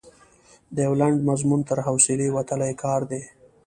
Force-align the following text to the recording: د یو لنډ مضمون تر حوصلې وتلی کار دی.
د 0.75 0.77
یو 0.85 0.93
لنډ 1.01 1.17
مضمون 1.29 1.61
تر 1.69 1.77
حوصلې 1.87 2.27
وتلی 2.31 2.73
کار 2.83 3.01
دی. 3.11 3.21